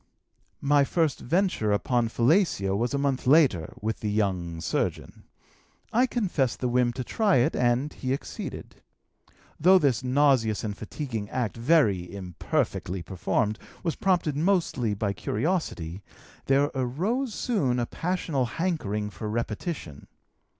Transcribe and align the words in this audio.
"My 0.61 0.83
first 0.83 1.19
venture 1.19 1.71
upon 1.71 2.07
fellatio 2.09 2.75
was 2.75 2.95
a 2.95 2.97
month 2.97 3.27
later, 3.27 3.71
with 3.81 3.99
the 3.99 4.09
young 4.09 4.59
surgeon. 4.59 5.25
I 5.93 6.07
confessed 6.07 6.59
the 6.59 6.67
whim 6.67 6.91
to 6.93 7.03
try 7.03 7.35
it, 7.35 7.55
and 7.55 7.93
he 7.93 8.11
acceded. 8.11 8.77
Though 9.59 9.77
this 9.77 10.03
nauseous 10.03 10.63
and 10.63 10.75
fatiguing 10.75 11.29
act, 11.29 11.55
very 11.55 12.11
imperfectly 12.11 13.03
performed, 13.03 13.59
was 13.83 13.95
prompted 13.95 14.35
mostly 14.35 14.95
by 14.95 15.13
curiosity, 15.13 16.01
there 16.47 16.71
arose 16.73 17.35
soon 17.35 17.77
a 17.77 17.85
passional 17.85 18.45
hankering 18.47 19.11
for 19.11 19.29
repetition. 19.29 20.07